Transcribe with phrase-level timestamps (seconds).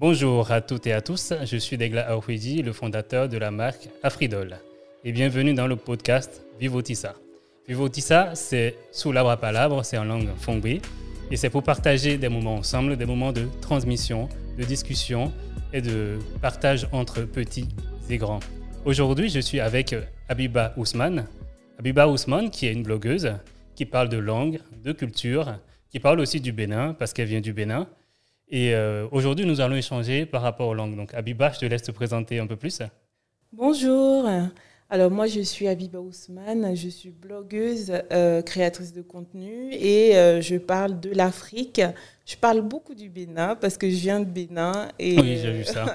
[0.00, 3.88] Bonjour à toutes et à tous, je suis Degla Aouidi, le fondateur de la marque
[4.04, 4.56] Afridol.
[5.02, 7.16] Et bienvenue dans le podcast Vivotissa.
[7.66, 10.66] Vivotissa, c'est sous l'arbre à palabre, c'est en langue fongbe.
[10.66, 15.32] Et c'est pour partager des moments ensemble, des moments de transmission, de discussion
[15.72, 17.66] et de partage entre petits
[18.08, 18.38] et grands.
[18.84, 19.96] Aujourd'hui, je suis avec
[20.28, 21.26] Abiba Ousmane.
[21.76, 23.32] Abiba Ousmane, qui est une blogueuse,
[23.74, 25.58] qui parle de langue, de culture,
[25.90, 27.88] qui parle aussi du Bénin, parce qu'elle vient du Bénin
[28.50, 30.96] et euh, aujourd'hui, nous allons échanger par rapport aux langues.
[30.96, 32.80] Donc, Abiba, je te laisse te présenter un peu plus.
[33.52, 34.26] Bonjour.
[34.88, 36.74] Alors, moi, je suis Abiba Ousmane.
[36.74, 41.82] Je suis blogueuse, euh, créatrice de contenu et euh, je parle de l'Afrique.
[42.24, 44.88] Je parle beaucoup du Bénin parce que je viens de Bénin.
[44.98, 45.84] Et, oui, j'ai vu ça.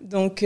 [0.00, 0.44] donc,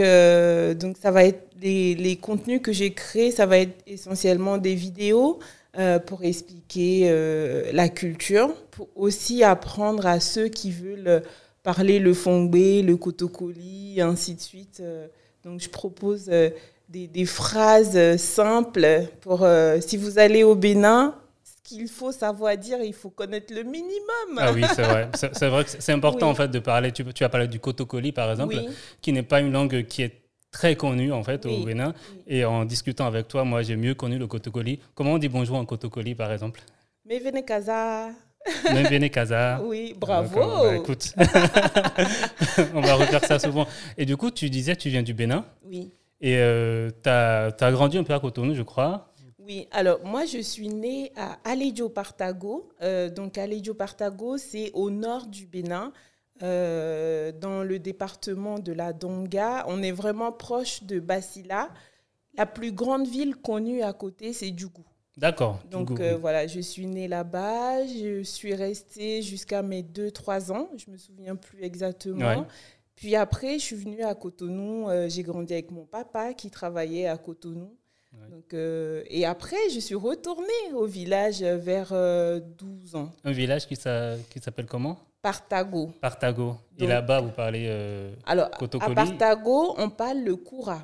[0.79, 4.73] donc, ça va être les, les contenus que j'ai créés, ça va être essentiellement des
[4.73, 5.39] vidéos
[5.77, 11.21] euh, pour expliquer euh, la culture, pour aussi apprendre à ceux qui veulent
[11.63, 14.79] parler le fongbe, le kotokoli, ainsi de suite.
[14.79, 15.07] Euh,
[15.43, 19.45] donc, je propose des, des, phrases simples pour,
[19.81, 24.37] si vous allez au Bénin, ce qu'il faut savoir dire, il faut connaître le minimum.
[24.37, 25.09] Ah oui, c'est vrai.
[25.13, 26.91] C'est vrai que c'est important en fait de parler.
[26.91, 28.55] Tu, tu as parlé du kotokoli par exemple,
[29.01, 30.24] qui n'est pas une langue qui est
[30.55, 31.93] très connu en fait au Bénin.
[32.27, 34.79] Et en discutant avec toi, moi j'ai mieux connu le kotokoli.
[34.95, 36.61] Comment on dit bonjour en kotokoli par exemple?
[37.05, 38.09] Mevene Kaza.
[38.73, 39.61] Mevene Kaza.
[39.65, 40.39] Oui, bravo.
[40.39, 41.13] Bah, écoute,
[42.73, 43.67] on va refaire ça souvent.
[43.97, 45.43] Et du coup, tu disais tu viens du Bénin.
[45.65, 45.91] Oui.
[46.21, 49.11] Et euh, tu as, as, grandi un peu à Cotonou, je crois.
[49.39, 52.69] Oui, alors moi je suis née à Alejo Partago.
[52.81, 55.91] Euh, donc Alejo Partago, c'est au nord du Bénin.
[56.43, 59.63] Euh, dans le département de la Donga.
[59.69, 61.69] On est vraiment proche de Basila.
[62.37, 64.83] La plus grande ville connue à côté, c'est Djougou.
[65.15, 65.61] D'accord.
[65.71, 67.87] Donc euh, voilà, je suis née là-bas.
[67.87, 70.67] Je suis restée jusqu'à mes 2-3 ans.
[70.75, 72.45] Je me souviens plus exactement.
[72.95, 74.89] Puis après, je suis venue à Cotonou.
[74.89, 77.77] Euh, j'ai grandi avec mon papa qui travaillait à Cotonou.
[78.29, 81.93] Donc, et après, je suis retournée au village vers
[82.41, 83.11] 12 ans.
[83.23, 84.99] Un village qui s'appelle comment?
[85.25, 85.91] Partago.
[85.99, 86.55] Partago.
[86.77, 88.47] Et là-bas, vous parlez euh, Alors,
[88.79, 90.83] à Partago, on parle le Koura.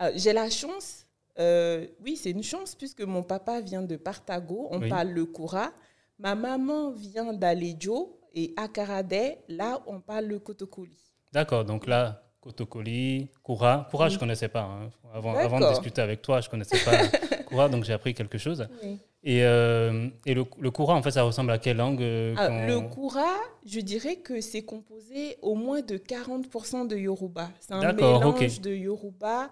[0.00, 1.04] Euh, j'ai la chance,
[1.38, 5.70] euh, oui, c'est une chance, puisque mon papa vient de Partago, on parle le Koura.
[6.18, 10.96] Ma maman vient d'Alejo et à Karadé, là, on parle le Kotokoli.
[11.30, 13.86] D'accord, donc là, Kotokoli, Koura.
[13.90, 14.62] Koura, je ne connaissais pas.
[14.62, 14.88] Hein.
[15.12, 16.96] Avant, avant, de discuter avec toi, je ne connaissais pas
[17.44, 18.66] Koura, donc j'ai appris quelque chose.
[18.82, 18.98] Oui.
[19.26, 22.66] Et, euh, et le, le Koura, en fait, ça ressemble à quelle langue euh, ah,
[22.66, 23.32] Le Koura,
[23.64, 27.50] je dirais que c'est composé au moins de 40% de Yoruba.
[27.58, 29.50] C'est un mélange de Yoruba.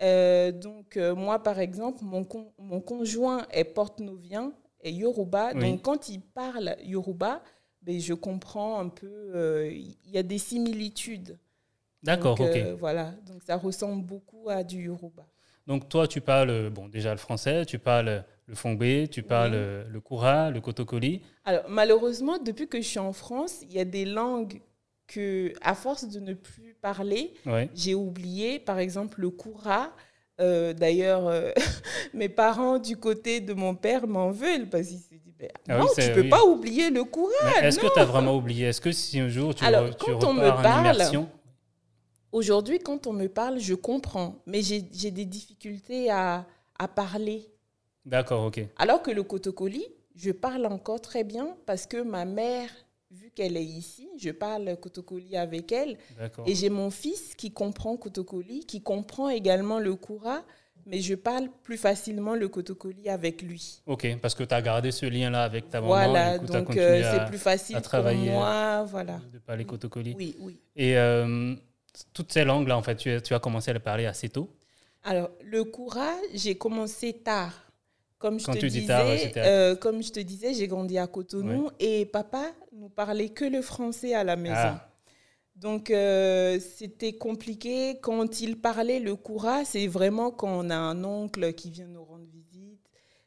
[0.00, 2.24] Euh, donc, moi, par exemple, mon,
[2.60, 4.52] mon conjoint est porte-novien
[4.82, 5.52] et Yoruba.
[5.52, 7.42] Donc, quand il parle Yoruba,
[7.82, 9.68] ben, je comprends un peu.
[9.72, 11.36] Il y a des similitudes.
[12.04, 12.56] D'accord, ok.
[12.78, 15.26] voilà, donc ça ressemble beaucoup à du Yoruba.
[15.66, 19.52] Donc, toi, tu parles bon, déjà le français, tu parles le fongbe, tu parles
[19.88, 21.20] le koura, le kotokoli.
[21.44, 24.60] Alors, malheureusement, depuis que je suis en France, il y a des langues
[25.06, 27.34] que, à force de ne plus parler,
[27.74, 28.58] j'ai oublié.
[28.58, 29.92] Par exemple, le koura.
[30.40, 31.50] Euh, d'ailleurs, euh,
[32.14, 35.78] mes parents du côté de mon père m'en veulent parce qu'ils se disent ben, ah
[35.78, 37.60] non, tu ne peux pas oublier le koura.
[37.60, 38.66] Est-ce que tu as vraiment oublié?
[38.66, 41.02] Est-ce que si un jour tu, Alors, tu on me parle,
[42.30, 46.46] Aujourd'hui, quand on me parle, je comprends, mais j'ai des difficultés à,
[46.78, 47.48] à parler.
[48.08, 48.60] D'accord, ok.
[48.78, 49.84] Alors que le kotokoli,
[50.16, 52.70] je parle encore très bien parce que ma mère,
[53.10, 55.98] vu qu'elle est ici, je parle kotokoli avec elle.
[56.46, 60.42] Et j'ai mon fils qui comprend kotokoli, qui comprend également le koura,
[60.86, 63.82] mais je parle plus facilement le kotokoli avec lui.
[63.84, 65.92] Ok, parce que tu as gardé ce lien-là avec ta maman.
[65.92, 68.84] Voilà, donc euh, c'est plus facile pour moi.
[68.84, 69.20] Voilà.
[69.30, 70.14] De parler kotokoli.
[70.16, 70.58] Oui, oui.
[70.74, 71.54] Et euh,
[72.14, 74.48] toutes ces langues-là, en fait, tu, tu as commencé à les parler assez tôt?
[75.04, 77.67] Alors, le koura, j'ai commencé tard
[78.18, 82.52] comme je, te disais, euh, comme je te disais, j'ai grandi à Cotonou et papa
[82.72, 84.54] nous parlait que le français à la maison.
[84.56, 84.90] Ah.
[85.54, 87.98] Donc, euh, c'était compliqué.
[88.00, 92.04] Quand il parlait le Koura, c'est vraiment quand on a un oncle qui vient nous
[92.04, 92.80] rendre visite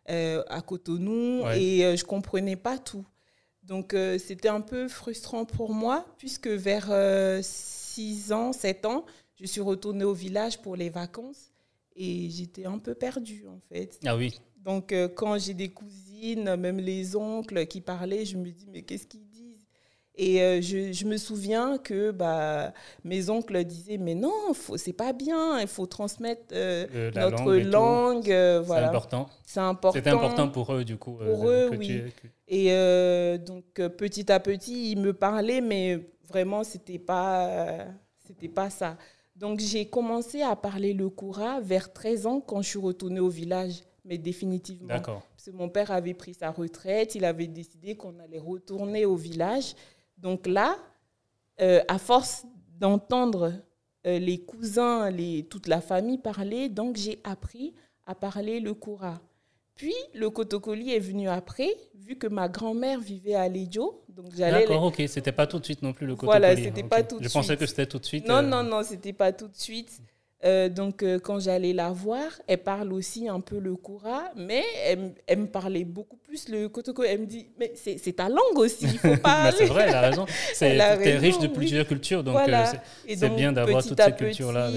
[0.09, 3.05] euh, à Cotonou et je ne comprenais pas tout.
[3.63, 6.91] Donc, c'était un peu frustrant pour moi puisque vers
[7.41, 9.05] 6 ans, 7 ans,
[9.39, 11.51] je suis retournée au village pour les vacances
[11.95, 13.99] et j'étais un peu perdue en fait.
[14.05, 14.39] Ah oui.
[14.63, 18.83] Donc, euh, quand j'ai des cousines, même les oncles qui parlaient, je me dis, mais
[18.83, 19.65] qu'est-ce qu'ils disent?
[20.15, 22.73] Et euh, je, je, me souviens que bah,
[23.05, 28.27] mes oncles disaient Mais non, c'est pas bien, il faut transmettre euh, notre langue.
[28.65, 28.65] Voilà.
[28.65, 29.29] C'est important.
[29.45, 29.97] C'est important.
[29.97, 31.13] C'était important pour eux, du coup.
[31.13, 32.03] Pour eux, oui.
[32.47, 32.67] Et
[33.39, 37.85] donc, petit à petit, ils me parlaient, mais vraiment, c'était pas,
[38.27, 38.97] c'était pas ça.
[39.41, 43.29] Donc, j'ai commencé à parler le Koura vers 13 ans quand je suis retournée au
[43.29, 44.87] village mais définitivement.
[44.87, 45.21] D'accord.
[45.31, 49.15] Parce que mon père avait pris sa retraite, il avait décidé qu'on allait retourner au
[49.15, 49.75] village.
[50.17, 50.77] Donc là,
[51.61, 52.45] euh, à force
[52.79, 53.53] d'entendre
[54.07, 59.21] euh, les cousins, les, toute la famille parler, donc j'ai appris à parler le koura.
[59.81, 63.49] Puis le kotokoli est venu après, vu que ma grand-mère vivait à.
[63.49, 66.39] Donc D'accord, ok, c'était pas tout de suite non plus le kotokoli.
[66.39, 67.29] Voilà, c'était pas tout de suite.
[67.29, 68.27] Je pensais que c'était tout de suite.
[68.27, 69.99] Non, euh, non, non, c'était pas tout de suite.
[70.43, 74.63] Euh, donc, euh, quand j'allais la voir, elle parle aussi un peu le koura, mais
[75.27, 77.03] elle, me parlait beaucoup plus le kotoko.
[77.03, 79.55] Elle me dit, mais c'est ta langue aussi, il faut parler.
[79.55, 80.25] c'est vrai, elle a raison.
[80.53, 82.65] C'est riche de plusieurs cultures, donc euh,
[83.07, 84.71] c'est bien d'avoir toutes ces cultures-là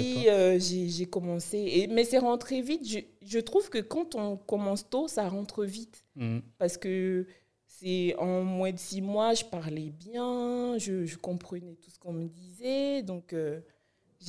[0.59, 2.87] j'ai commencé, et, mais c'est rentré vite.
[2.89, 6.05] Je, je, trouve que quand on commence tôt, ça rentre vite.
[6.17, 6.39] Mm.
[6.59, 7.27] Parce que
[7.67, 12.13] c'est en moins de six mois, je parlais bien, je, je comprenais tout ce qu'on
[12.13, 13.35] me disait, donc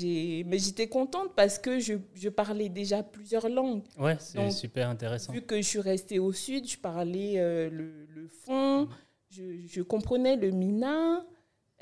[0.03, 3.83] mais j'étais contente parce que je, je, parlais déjà plusieurs langues.
[3.97, 5.33] Ouais, c'est super intéressant.
[5.33, 8.87] Vu que je suis restée au sud, je parlais euh, le, le, fond,
[9.29, 11.25] je, je, comprenais le mina.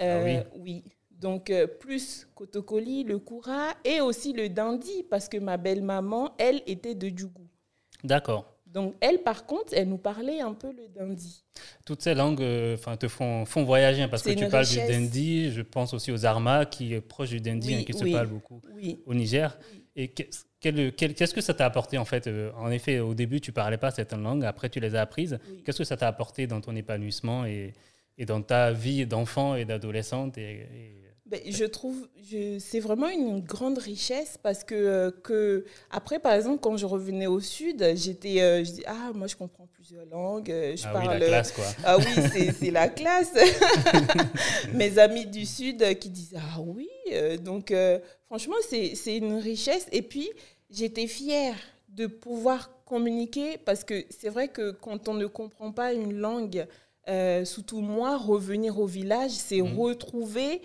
[0.01, 0.62] Euh, ah oui.
[0.62, 0.83] oui.
[1.12, 6.62] Donc, euh, plus Kotokoli, le Koura et aussi le Dandi, parce que ma belle-maman, elle,
[6.68, 7.48] était de Djougou.
[8.04, 8.52] D'accord.
[8.73, 11.43] Donc, elle, par contre, elle nous parlait un peu le dindi.
[11.85, 15.51] Toutes ces langues euh, te font, font voyager, hein, parce que tu parles du dindi.
[15.51, 18.59] Je pense aussi aux armas, qui est proche du dindi, hein, qui se parle beaucoup
[19.05, 19.55] au Niger.
[19.95, 23.53] Et qu'est-ce que ça t'a apporté, en fait euh, En effet, au début, tu ne
[23.53, 25.37] parlais pas cette langue, après, tu les as apprises.
[25.63, 27.75] Qu'est-ce que ça t'a apporté dans ton épanouissement et,
[28.17, 30.67] et dans ta vie d'enfant et d'adolescente et
[31.33, 32.07] ben, je trouve,
[32.59, 37.25] c'est vraiment une grande richesse parce que, euh, que, après, par exemple, quand je revenais
[37.25, 40.51] au Sud, j'étais, euh, je dis, ah, moi, je comprends plusieurs langues.
[40.51, 41.65] Euh, je ah parle, oui, la classe, quoi.
[41.83, 43.33] Ah oui, c'est la classe.
[44.75, 46.88] Mes amis du Sud qui disent, ah oui.
[47.39, 47.74] Donc,
[48.27, 49.88] franchement, c'est une richesse.
[49.91, 50.29] Et puis,
[50.69, 51.56] j'étais fière
[51.88, 56.68] de pouvoir communiquer parce que c'est vrai que quand on ne comprend pas une langue,
[57.44, 59.79] surtout moi, revenir au village, c'est mmh.
[59.79, 60.62] retrouver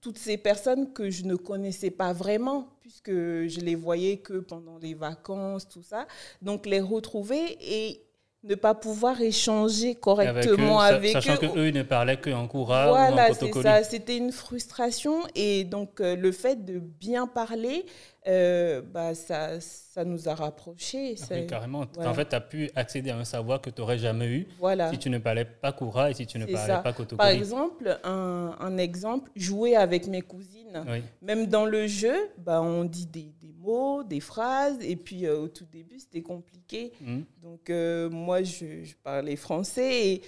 [0.00, 4.78] toutes ces personnes que je ne connaissais pas vraiment, puisque je les voyais que pendant
[4.78, 6.06] les vacances, tout ça.
[6.42, 8.07] Donc les retrouver et
[8.44, 11.20] ne pas pouvoir échanger correctement avec eux.
[11.20, 13.82] sachant qu'eux ils ne parlaient qu'en courant voilà, c'est ça.
[13.82, 15.22] C'était une frustration.
[15.34, 17.84] Et donc, euh, le fait de bien parler,
[18.26, 21.16] euh, bah, ça, ça nous a rapprochés.
[21.20, 21.84] Ah oui, carrément.
[21.98, 24.90] En fait, tu as pu accéder à un savoir que tu n'aurais jamais eu voilà.
[24.90, 27.16] si tu ne parlais pas Koura et si tu ne parlais pas Kotokoli.
[27.16, 30.84] Par exemple, un, un, exemple, jouer avec mes cousines.
[31.22, 33.32] Même dans le jeu, bah, on dit des,
[33.68, 36.92] mots, des phrases, et puis euh, au tout début, c'était compliqué.
[37.00, 37.20] Mmh.
[37.42, 40.22] Donc, euh, moi, je, je, parlais français et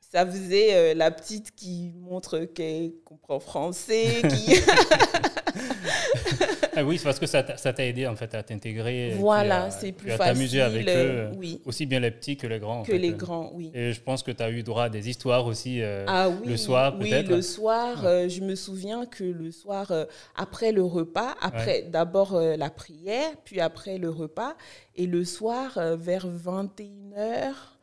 [0.00, 4.54] ça faisait la petite qui montre qu'elle comprend français, qui...
[6.76, 9.14] Ah oui, c'est parce que ça t'a aidé en fait à t'intégrer.
[9.16, 10.22] Voilà, c'est plus facile.
[10.22, 11.60] À t'amuser avec eux, oui.
[11.64, 12.82] aussi bien les petits que les grands.
[12.82, 13.70] Que les grands, oui.
[13.74, 16.48] Et je pense que tu as eu droit à des histoires aussi euh, ah, oui,
[16.48, 17.28] le soir peut-être.
[17.28, 20.04] Oui, le soir, euh, je me souviens que le soir, euh,
[20.34, 24.54] après le repas, après d'abord la prière, puis après le repas,
[24.96, 27.73] et le soir, vers 21h,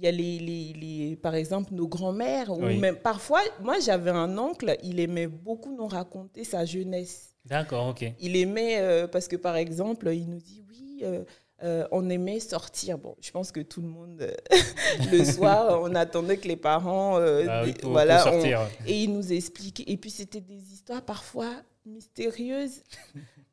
[0.00, 4.10] il y a les, les, les, par exemple nos grands-mères ou même parfois moi j'avais
[4.10, 8.12] un oncle il aimait beaucoup nous raconter sa jeunesse D'accord, ok.
[8.20, 11.24] Il aimait, euh, parce que par exemple, il nous dit oui, euh,
[11.64, 12.98] euh, on aimait sortir.
[12.98, 14.30] Bon, je pense que tout le monde,
[15.10, 17.16] le soir, on attendait que les parents.
[17.16, 18.68] Ah voilà, sortir.
[18.86, 19.84] et il nous expliquait.
[19.86, 21.50] Et puis c'était des histoires parfois
[21.88, 22.82] mystérieuses.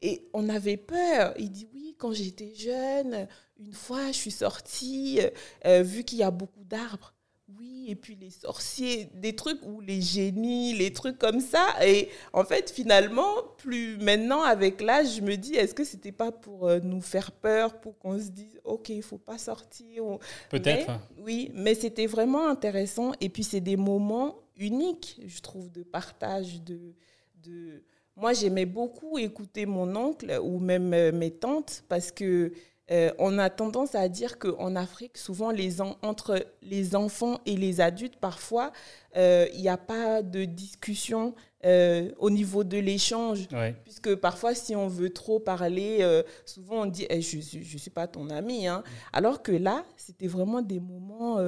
[0.02, 1.34] et on avait peur.
[1.38, 3.28] Il dit oui, quand j'étais jeune,
[3.58, 5.20] une fois, je suis sortie,
[5.66, 7.16] vu qu'il y a beaucoup d'arbres
[7.60, 11.76] oui, et puis les sorciers, des trucs ou les génies, les trucs comme ça.
[11.86, 16.32] Et en fait, finalement, plus maintenant, avec l'âge, je me dis, est-ce que c'était pas
[16.32, 20.18] pour euh, nous faire peur, pour qu'on se dise, OK, il faut pas sortir
[20.50, 21.00] Peut-être.
[21.20, 23.12] Oui, mais c'était vraiment intéressant.
[23.22, 26.96] Et puis, c'est des moments uniques, je trouve, de partage, de...
[27.44, 27.84] de...
[28.16, 32.52] Moi, j'aimais beaucoup écouter mon oncle ou même euh, mes tantes parce que
[32.92, 37.82] euh, on a tendance à dire qu'en Afrique, souvent, les entre les enfants et les
[37.82, 38.72] adultes, parfois,
[39.18, 41.34] euh, il n'y a pas de discussion
[41.66, 43.48] euh, au niveau de l'échange.
[43.84, 48.08] Puisque parfois, si on veut trop parler, souvent on dit eh, Je ne suis pas
[48.08, 48.68] ton ami.
[48.68, 48.84] Hein.
[49.14, 51.40] Alors que là, c'était vraiment des moments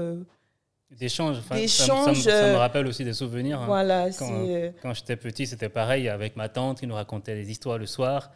[0.89, 1.37] D'échanges.
[1.39, 3.61] Enfin, ça, ça, me rappelle aussi des souvenirs.
[3.61, 3.65] Hein.
[3.65, 4.09] Voilà.
[4.17, 4.45] Quand,
[4.81, 8.31] quand j'étais petit, c'était pareil avec ma tante qui nous racontait des histoires le soir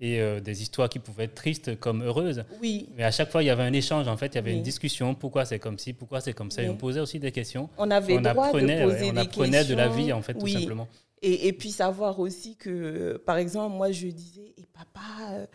[0.00, 2.44] et euh, des histoires qui pouvaient être tristes comme heureuses.
[2.60, 2.88] Oui.
[2.94, 4.62] Mais à chaque fois, il y avait un échange, en fait, il y avait une
[4.62, 5.14] discussion.
[5.14, 6.62] Pourquoi c'est comme ci, pourquoi c'est comme ça.
[6.62, 7.70] Et on posait aussi des questions.
[7.78, 10.46] On avait on droit apprenait, de poser on apprenait de la vie, en fait, tout
[10.46, 10.88] simplement.
[11.22, 15.00] Et, et, puis savoir aussi que, par exemple, moi, je disais, et papa,
[15.32, 15.46] euh,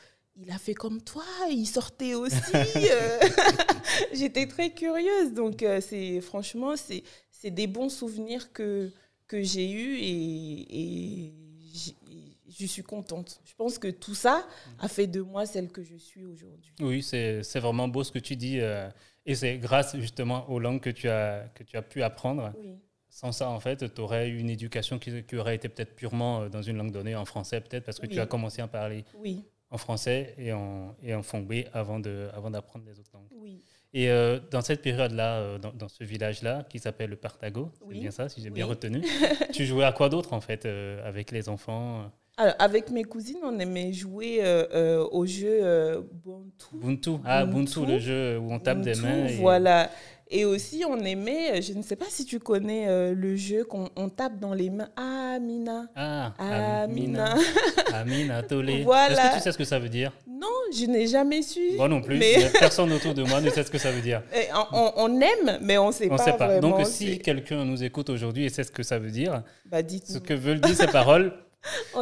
[0.42, 2.56] il a fait comme toi, il sortait aussi.
[2.56, 3.20] Euh.
[4.14, 5.34] J'étais très curieuse.
[5.34, 8.92] Donc, c'est franchement, c'est des bons souvenirs que,
[9.28, 11.34] que j'ai eus et, et
[12.60, 13.42] je suis contente.
[13.46, 14.46] Je pense que tout ça
[14.80, 16.74] a fait de moi celle que je suis aujourd'hui.
[16.80, 18.60] Oui, c'est vraiment beau ce que tu dis.
[18.60, 18.90] Euh,
[19.26, 22.54] et c'est grâce justement aux langues que tu as, que tu as pu apprendre.
[23.10, 26.44] Sans ça, en fait, tu aurais eu une éducation qui, qui aurait été peut-être purement
[26.44, 29.04] euh, dans une langue donnée, en français peut-être, parce que tu as commencé à parler
[29.16, 29.44] oui.
[29.72, 32.50] En français et en, et en fongbe avant d'apprendre avant
[32.86, 33.28] les autres langues.
[33.36, 33.62] Oui.
[33.92, 38.12] Et euh, dans cette période-là, dans, dans, ce village-là, qui s'appelle le Partago, c'est bien
[38.12, 39.02] ça, si j'ai bien retenu,
[39.54, 42.12] tu jouais à quoi d'autre, en fait, avec les enfants
[42.58, 46.66] avec mes cousines, on aimait jouer euh, euh, au jeu euh, Buntu.
[46.74, 47.12] Buntu.
[47.26, 49.28] Ah, Buntu, le jeu où on tape des mains.
[49.40, 49.90] Voilà.
[50.32, 54.10] Et aussi, on aimait, je ne sais pas si tu connais le jeu qu'on on
[54.10, 54.90] tape dans les mains.
[54.96, 55.88] Amina.
[55.96, 57.36] Ah, Amina.
[57.94, 58.84] Amina, Tolé.
[58.84, 59.10] Voilà.
[59.10, 60.12] Est-ce que tu sais ce que ça veut dire?
[60.28, 61.60] Non, je n'ai jamais su.
[61.76, 62.18] Moi non plus.
[62.18, 62.50] Mais...
[62.60, 64.22] Personne autour de moi ne sait ce que ça veut dire.
[64.72, 66.24] on, on, aime, mais on ne sait on pas.
[66.24, 66.48] Sait pas.
[66.48, 69.80] Vraiment Donc, si quelqu'un nous écoute aujourd'hui et sait ce que ça veut dire, bah,
[69.88, 71.34] ce que veulent dire ces paroles,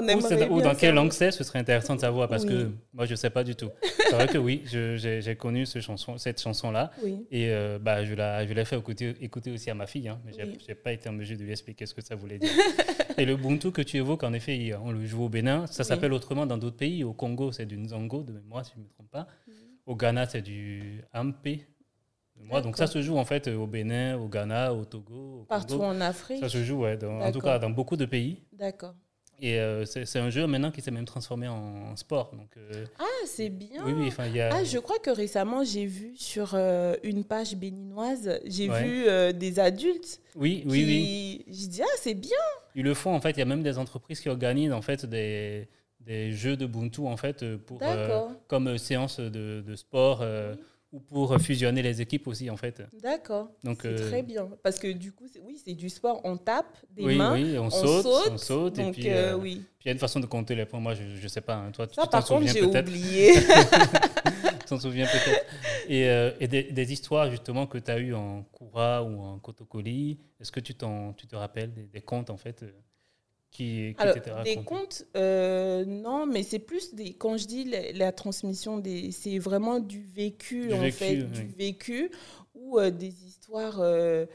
[0.49, 3.15] ou, dans quelle langue c'est, ce serait intéressant de savoir parce que moi je ne
[3.15, 3.69] sais pas du tout.
[3.81, 6.91] C'est vrai que oui, j'ai connu ce chanson, cette chanson-là
[7.31, 10.67] et euh, bah, je l'ai fait écouter, écouter, aussi à ma fille, hein, mais je
[10.67, 12.51] n'ai pas été en mesure de lui expliquer ce que ça voulait dire.
[13.17, 16.13] et le Buntu que tu évoques, en effet, on le joue au Bénin, ça s'appelle
[16.13, 17.03] autrement dans d'autres pays.
[17.03, 19.27] Au Congo, c'est du Nzango, de mémoire, si je ne me trompe pas.
[19.85, 21.47] Au Ghana, c'est du Ampe.
[22.39, 25.39] Moi, donc ça se joue en fait au Bénin, au Ghana, au Togo.
[25.41, 26.39] Au Partout en Afrique.
[26.39, 28.43] Ça se joue, ouais, en tout cas dans beaucoup de pays.
[28.53, 28.93] D'accord.
[29.39, 32.31] Et euh, c'est un jeu maintenant qui s'est même transformé en, sport.
[32.33, 33.83] Donc, euh, ah, c'est bien.
[33.85, 34.31] Oui, oui.
[34.33, 34.49] Y a...
[34.51, 39.59] Ah, je crois que récemment, j'ai vu sur euh, une page béninoise, j'ai vu des
[39.59, 40.19] adultes.
[40.35, 41.45] Oui, oui, oui.
[41.47, 42.31] Je dis, ah, c'est bien.
[42.75, 43.31] Ils le font, en fait.
[43.31, 45.67] Il y a même des entreprises qui organisent, en fait, des,
[45.99, 47.79] des jeux de Ubuntu, en fait, pour,
[48.47, 50.23] comme séance de, de sport
[50.97, 52.81] ou pour fusionner les équipes aussi, en fait.
[53.01, 53.49] D'accord.
[53.63, 54.49] Donc c'est euh, très bien.
[54.63, 56.21] Parce que du coup, oui, c'est du sport.
[56.23, 57.33] On tape des mains.
[57.33, 58.75] Oui, on, saute, on saute.
[58.77, 59.63] Donc, et puis, euh, euh, oui.
[59.79, 60.79] puis il y a une façon de compter les points.
[60.79, 61.55] Moi, je ne sais pas.
[61.55, 61.71] Hein.
[61.71, 62.87] Toi, Ça, tu t'en souviens peut-être.
[62.87, 63.33] oublié.
[64.59, 65.45] tu t'en souviens peut-être.
[65.87, 66.03] Et,
[66.43, 70.51] et des, des, histoires, justement, que tu as eues en Koura ou en Kotokoli, est-ce
[70.51, 72.65] que tu, tu te rappelles des, des contes, en fait
[73.51, 73.95] qui,
[74.43, 77.13] Des contes, euh, non, mais c'est plus des.
[77.13, 82.11] Quand je dis la, transmission, des, c'est vraiment du vécu, en fait, du vécu,
[82.53, 83.79] ou euh, des histoires.
[83.79, 84.25] Euh,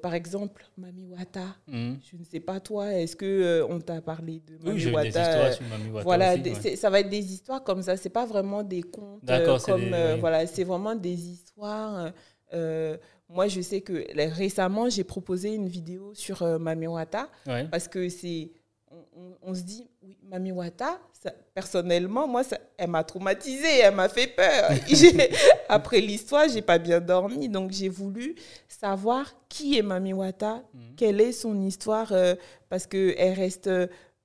[0.00, 1.56] par exemple, Mami Wata.
[1.66, 1.98] Mhm.
[2.10, 5.08] Je ne sais pas toi, est-ce que on t'a parlé de Mami oui, Wata des
[5.08, 7.96] histoires sur Mami Wata Voilà, aussi, ça va être des histoires comme ça.
[7.96, 9.22] C'est pas vraiment des contes
[9.64, 12.12] comme voilà, c'est vraiment des histoires.
[13.28, 14.04] Moi, je sais que
[14.34, 17.28] récemment, j'ai proposé une vidéo sur euh, Mami Wata
[17.70, 18.50] parce que c'est.
[19.42, 20.98] On, se dit, oui, Mami Wata,
[21.52, 24.70] personnellement, moi, ça, elle m'a traumatisée, elle m'a fait peur.
[25.68, 28.36] Après l'histoire, j'ai pas bien dormi, donc j'ai voulu
[28.68, 30.94] savoir qui est Mami Wata, mhm.
[30.96, 32.36] quelle est son histoire, euh,
[32.68, 33.68] parce qu'elle reste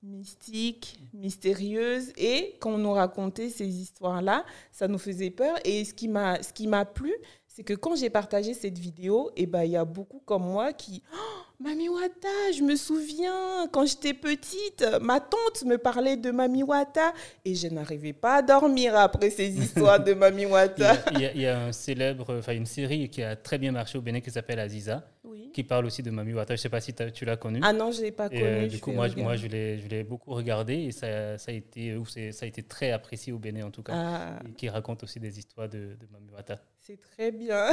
[0.02, 2.12] mystique, mystérieuse.
[2.16, 5.56] Et quand on nous racontait ces histoires-là, ça nous faisait peur.
[5.64, 7.12] Et ce qui m'a plu,
[7.54, 10.44] c'est que quand j'ai partagé cette vidéo, et eh ben, il y a beaucoup comme
[10.44, 16.16] moi qui oh, Mami Wata, je me souviens, quand j'étais petite, ma tante me parlait
[16.16, 17.12] de Mami Wata
[17.44, 20.96] et je n'arrivais pas à dormir après ces histoires de Mami Wata.
[21.12, 24.20] il, y a, un célèbre, enfin une série qui a très bien marché au Bénin
[24.20, 25.04] qui s'appelle Aziza,
[25.52, 26.54] qui parle aussi de Mami Wata.
[26.54, 27.60] Je ne sais pas si tu l'as connue.
[27.62, 28.42] Ah non, je ne l'ai pas connue.
[28.42, 31.96] Euh, du coup, moi, moi je l'ai beaucoup regardé et ça, ça, a été,
[32.32, 33.92] ça a été très apprécié au Bénin en tout cas.
[33.94, 34.38] Ah.
[34.56, 36.62] Qui raconte aussi des histoires de, de Mami Wata.
[36.80, 37.68] C'est très bien.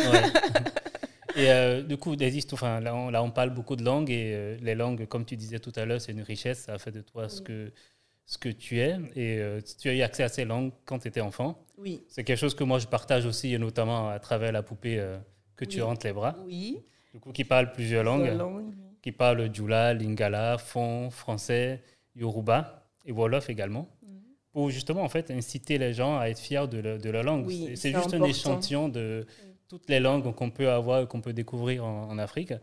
[1.35, 4.09] Et euh, du coup, des histoires, enfin, là, on, là, on parle beaucoup de langues
[4.09, 6.91] et euh, les langues, comme tu disais tout à l'heure, c'est une richesse, ça fait
[6.91, 7.71] de toi ce, que,
[8.25, 8.97] ce que tu es.
[9.15, 11.63] Et euh, tu as eu accès à ces langues quand tu étais enfant.
[11.77, 12.03] Oui.
[12.07, 15.03] C'est quelque chose que moi, je partage aussi, notamment à travers la poupée
[15.55, 16.35] que tu rentres les bras.
[16.45, 16.83] Oui.
[17.13, 18.29] Du coup, qui parle plusieurs langues.
[19.01, 21.81] Qui parle Djoula, Lingala, Fon, français,
[22.15, 23.87] Yoruba et Wolof également.
[24.03, 24.09] Mhm.
[24.51, 27.49] Pour justement, en fait, inciter les gens à être fiers de, de leur langue.
[27.75, 29.25] c'est juste un échantillon de
[29.69, 32.53] toutes les langues qu'on peut avoir, qu'on peut découvrir en, Afrique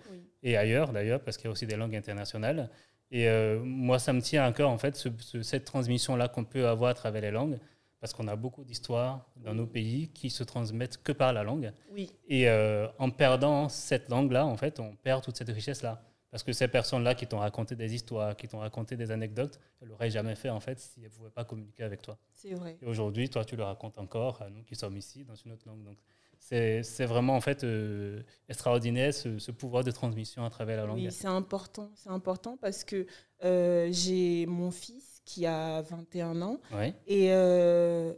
[0.42, 2.68] et ailleurs d'ailleurs, parce qu'il y a aussi des langues internationales.
[3.12, 5.08] Et euh, moi, ça me tient à cœur, en fait,
[5.42, 7.58] cette transmission-là qu'on peut avoir à travers les langues,
[8.00, 11.72] parce qu'on a beaucoup d'histoires dans nos pays qui se transmettent que par la langue.
[11.92, 12.12] Oui.
[12.28, 16.02] Et euh, en perdant cette langue-là, en fait, on perd toute cette richesse-là.
[16.30, 19.88] Parce que ces personnes-là qui t'ont raconté des histoires, qui t'ont raconté des anecdotes, elles
[19.88, 22.18] l'auraient jamais fait, en fait, si elles ne pouvaient pas communiquer avec toi.
[22.34, 22.76] C'est vrai.
[22.82, 25.66] Et aujourd'hui, toi, tu le racontes encore à nous qui sommes ici, dans une autre
[25.66, 25.82] langue.
[25.82, 25.96] Donc,
[26.38, 30.98] c'est vraiment en fait euh, extraordinaire ce, pouvoir de transmission à travers la langue.
[30.98, 33.06] Oui, c'est important, c'est important parce que
[33.44, 36.58] euh, j'ai mon fils qui a 21 ans
[37.06, 38.14] et euh,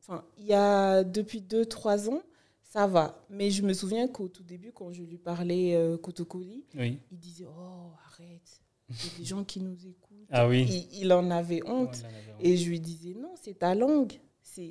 [0.00, 2.22] enfin, il y a depuis 2-3 ans,
[2.62, 3.24] ça va.
[3.30, 7.46] Mais je me souviens qu'au tout début, quand je lui parlais euh, Kotokoli, il disait
[7.46, 10.28] Oh, arrête, il y a des gens qui nous écoutent.
[10.30, 10.88] Ah oui.
[10.92, 12.02] Il, en avait honte.
[12.40, 14.18] Et je lui disais Non, c'est ta langue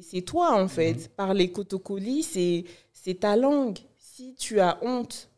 [0.01, 0.93] c'est toi en fait.
[0.93, 1.07] Mhm.
[1.15, 3.79] Parler Kotokoli, c'est ta langue.
[3.97, 5.29] Si tu as honte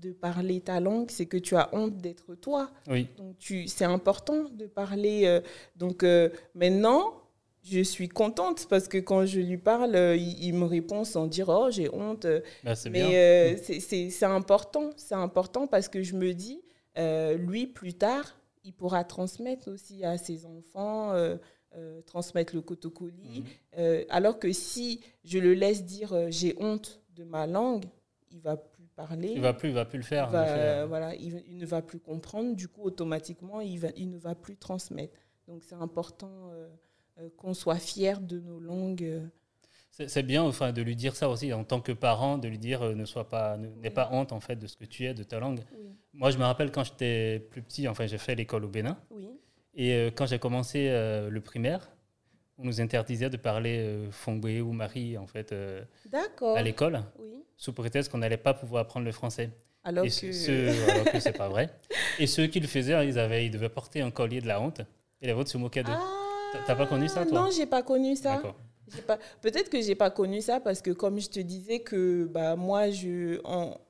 [0.00, 2.70] de parler ta langue, c'est que tu as honte d'être toi.
[2.88, 3.08] Oui.
[3.16, 5.22] Donc c'est important de parler.
[5.24, 5.40] Euh,
[5.76, 7.14] donc euh, maintenant,
[7.62, 11.48] je suis contente parce que quand je lui parle, euh, il, me répond sans dire
[11.48, 12.26] oh j'ai honte.
[12.64, 16.62] Bah, Mais c'est important, c'est important parce que je me dis
[17.38, 21.14] lui plus tard, il pourra transmettre aussi à ses enfants.
[21.76, 23.38] Euh, transmettre le cotocoli.
[23.38, 23.44] Mhm.
[23.78, 27.84] Euh, alors que si je le laisse dire euh, j'ai honte de ma langue,
[28.32, 28.56] il va
[29.00, 29.32] parler.
[29.34, 30.30] Il va plus, il va plus le faire.
[30.88, 32.54] voilà, il, ne va plus comprendre.
[32.54, 35.18] Du coup, automatiquement, il, va, il ne va plus transmettre.
[35.48, 36.50] Donc, c'est important
[37.36, 39.22] qu'on soit fier de nos langues.
[39.90, 42.94] C'est bien enfin, de lui dire ça aussi, en tant que parent, de lui dire
[42.94, 45.40] ne sois pas, n'aie pas honte en fait de ce que tu es, de ta
[45.40, 45.60] langue.
[46.14, 48.98] Moi, je me rappelle quand j'étais plus petit, enfin, j'ai fait l'école au Bénin.
[49.10, 49.30] Oui.
[49.74, 51.90] Et euh, quand j'ai commencé euh, le primaire,
[52.60, 55.82] on nous interdisait de parler euh, ou Marie en fait euh,
[56.54, 57.02] à l'école,
[57.56, 59.50] sous prétexte qu'on n'allait pas pouvoir apprendre le français.
[59.82, 60.10] Alors que...
[60.10, 61.70] Ce, alors que c'est pas vrai.
[62.18, 64.82] Et ceux qui le faisaient, ils, avaient, ils devaient porter un collier de la honte.
[65.22, 65.92] Et les autres se moquaient d'eux.
[65.94, 68.42] Ah, T'as pas connu ça, toi Non, j'ai pas connu ça.
[69.40, 72.90] Peut-être que j'ai pas connu ça parce que comme je te disais que bah moi
[72.90, 73.40] je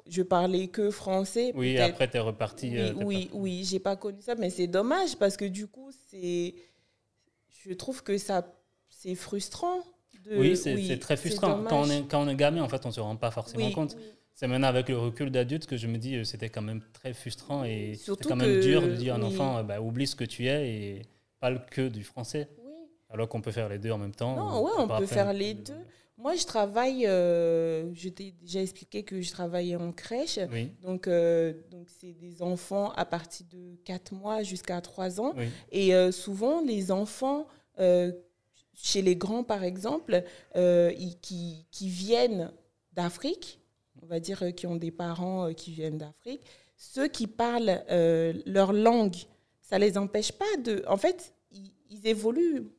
[0.07, 1.53] je parlais que français.
[1.55, 2.69] Oui, après tu es reparti.
[2.69, 5.91] Oui, euh, oui, oui, j'ai pas connu ça, mais c'est dommage parce que du coup
[6.11, 6.55] c'est,
[7.65, 8.43] je trouve que ça
[9.03, 9.79] c'est frustrant.
[10.31, 11.65] oui, c'est très frustrant.
[11.65, 13.97] Quand on, est, quand on est gamin, en fait, on se rend pas forcément compte.
[14.35, 17.13] C'est maintenant avec le recul d'adulte que je me dis euh, c'était quand même très
[17.13, 20.17] frustrant et c'est quand même dur de dire à un enfant euh, bah, oublie ce
[20.17, 21.03] que tu es et
[21.41, 22.49] parle que du français.
[23.11, 25.55] Alors qu'on peut faire les deux en même temps Non, ouais, on peut faire les
[25.55, 25.75] deux.
[26.21, 30.39] Moi, je travaille, euh, je t'ai déjà expliqué que je travaillais en crèche.
[30.83, 35.35] Donc, euh, donc c'est des enfants à partir de 4 mois jusqu'à 3 ans.
[35.73, 37.47] Et euh, souvent, les enfants,
[38.83, 40.23] chez les grands par exemple,
[40.55, 42.53] qui, qui viennent
[42.93, 43.61] d'Afrique,
[44.03, 46.43] on va dire qui ont des parents qui viennent d'Afrique,
[46.77, 47.83] ceux qui parlent
[48.47, 49.17] leur langue,
[49.61, 50.83] ça ne les empêche pas de...
[50.89, 52.71] En fait, ils évoluent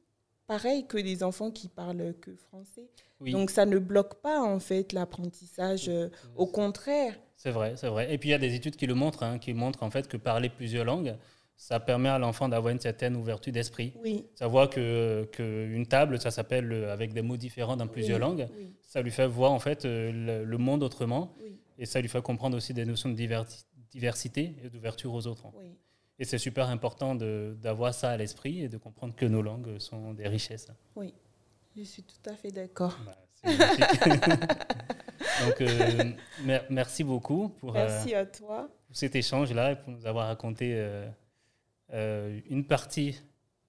[0.48, 2.90] pareil que les enfants qui parlent que français.
[3.22, 7.16] Donc ça ne bloque pas en fait l'apprentissage, euh, au contraire.
[7.36, 8.14] C'est vrai, c'est vrai.
[8.14, 10.08] Et puis il y a des études qui le montrent, hein, qui montrent en fait
[10.08, 11.16] que parler plusieurs langues,
[11.62, 13.94] ça permet à l'enfant d'avoir une certaine ouverture d'esprit.
[14.02, 14.26] Oui.
[14.34, 18.48] Savoir que qu'une table, ça s'appelle euh, avec des mots différents dans plusieurs langues,
[18.82, 21.36] ça lui fait voir en fait euh, le, monde autrement,
[21.78, 23.46] et ça lui fait comprendre aussi des notions de
[23.92, 25.46] diversité et d'ouverture aux autres.
[26.18, 30.14] Et c'est super important d'avoir ça à l'esprit et de comprendre que nos langues sont
[30.14, 30.72] des richesses.
[30.96, 31.14] Oui,
[31.78, 32.98] je suis tout à fait d'accord.
[33.06, 33.18] Bah,
[35.46, 36.12] Donc, euh,
[36.70, 38.68] merci beaucoup pour, merci à toi.
[38.88, 41.08] pour cet échange-là et pour nous avoir raconté euh,
[41.94, 43.22] euh, une partie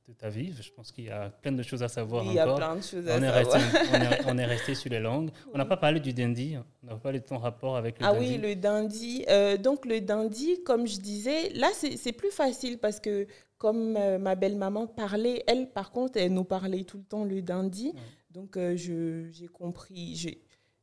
[0.08, 0.52] de ta vie.
[0.60, 2.32] Je pense qu'il y a plein de choses à savoir encore.
[2.32, 3.36] Il y a plein de choses à on savoir.
[3.36, 5.30] Est resté, on, est, resté sur les langues.
[5.52, 6.56] On n'a pas parlé du dandy.
[6.82, 8.26] On n'a pas parlé de ton rapport avec le ah dandy.
[8.26, 9.24] Ah oui, le dandy.
[9.28, 13.26] Euh, donc le dandy, comme je disais, là c'est plus facile parce que
[13.58, 17.42] comme euh, ma belle-maman parlait, elle par contre, elle nous parlait tout le temps le
[17.42, 17.92] dandy.
[18.30, 20.36] Donc euh, j'ai compris,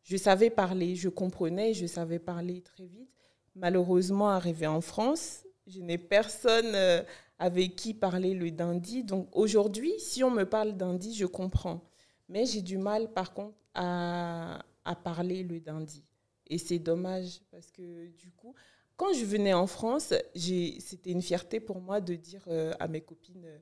[0.04, 3.10] je savais parler, je comprenais, je savais parler très vite.
[3.56, 7.04] Malheureusement, arrivé en France, je n'ai personne
[7.39, 9.04] avec qui parler le dandy.
[9.04, 11.82] Donc aujourd'hui, si on me parle dandy, je comprends.
[12.28, 16.04] Mais j'ai du mal, par contre, à, à parler le dandy.
[16.47, 18.54] Et c'est dommage parce que du coup,
[18.97, 23.02] quand je venais en France, c'était une fierté pour moi de dire euh, à mes
[23.02, 23.58] copines, euh,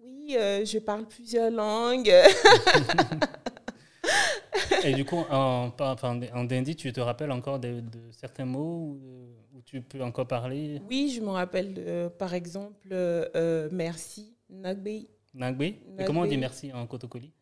[0.00, 2.12] oui, euh, je parle plusieurs langues.
[4.84, 8.98] Et du coup, en, en, dandy, tu te rappelles encore de, certains mots
[9.54, 10.80] où, tu peux encore parler?
[10.88, 15.06] Oui, je me rappelle, par exemple, euh, merci, Nagbe.
[15.34, 15.62] Nagbe?
[15.62, 17.32] Et comment on dit merci en Kotokoli?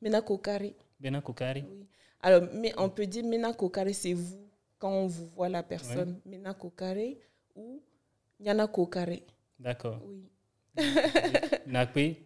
[0.00, 0.72] Menakokare.
[1.00, 1.86] Menakokare Oui.
[2.20, 6.20] Alors, mais on peut dire Menakokare, c'est vous, quand on vous voit la personne.
[6.24, 6.36] Oui.
[6.38, 7.16] Menakokare
[7.54, 7.82] ou
[8.40, 9.20] Nyanakokare.
[9.58, 10.00] D'accord.
[10.06, 10.24] Oui.
[11.66, 12.16] Nagbe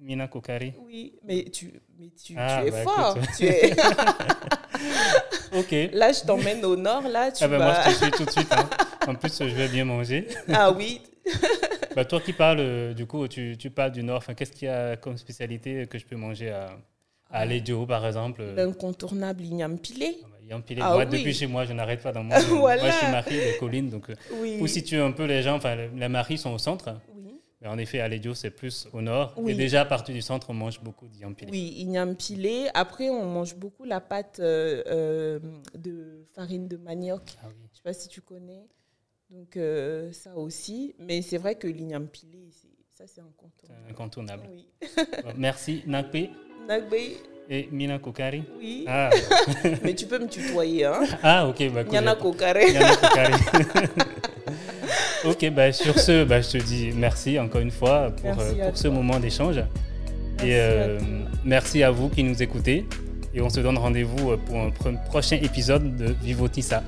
[0.00, 0.74] Mina Kokari.
[0.84, 3.18] Oui, mais tu, mais tu, ah, tu es bah, fort.
[3.36, 3.72] Tu es...
[5.58, 5.90] ok.
[5.92, 8.30] Là, je t'emmène au nord, là, tu ah bah, Moi, je te suis tout de
[8.30, 8.52] suite.
[8.52, 8.68] Hein.
[9.06, 10.28] En plus, je vais bien manger.
[10.52, 11.00] Ah oui.
[11.94, 14.18] bah, toi qui parles, euh, du coup, tu, tu parles du nord.
[14.18, 16.66] Enfin, Qu'est-ce qu'il y a comme spécialité que je peux manger à,
[17.30, 17.86] à ah.
[17.88, 18.42] par exemple?
[18.54, 20.18] L'incontournable igname pilé.
[20.48, 22.28] Ah, bah, moi, depuis chez moi, je n'arrête pas dans mon.
[22.56, 23.90] Moi, je suis Marie des collines.
[23.90, 24.58] Donc, euh, oui.
[24.58, 26.94] Pour situer un peu les gens, enfin, les Maries sont au centre.
[27.66, 29.34] En effet, à Lédio, c'est plus au nord.
[29.46, 31.50] Et déjà, à partir du centre, on mange beaucoup pilé.
[31.50, 32.68] Oui, igname pilé.
[32.74, 35.38] Après, on mange beaucoup la pâte euh, euh,
[35.74, 37.22] de farine de manioc.
[37.42, 38.66] Ah je ne sais pas si tu connais.
[39.30, 40.94] Donc, euh, ça aussi.
[40.98, 42.48] Mais c'est vrai que l'igname pilé,
[42.94, 43.90] ça, c'est incontournable.
[43.90, 44.42] incontournable.
[44.50, 44.68] Oui.
[45.36, 46.30] merci, Nakpe.
[46.66, 46.94] Nakpe.
[47.48, 48.84] Et Mina Kokari Oui.
[48.88, 49.10] Ah.
[49.82, 50.84] Mais tu peux me tutoyer.
[50.84, 51.04] Hein?
[51.22, 51.70] Ah, ok.
[51.72, 52.72] Bah, Yana Kokari.
[52.72, 53.32] Yana Kokari.
[55.28, 58.76] ok, bah, sur ce, bah, je te dis merci encore une fois pour, euh, pour
[58.76, 59.58] ce moment d'échange.
[60.42, 60.98] Et euh,
[61.44, 62.86] merci à vous qui nous écoutez.
[63.34, 66.82] Et on se donne rendez-vous euh, pour un prochain épisode de Vivotissa.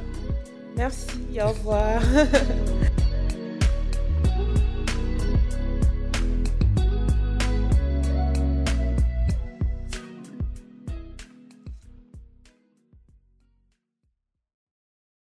[0.77, 1.07] Merci,
[1.43, 2.01] au revoir.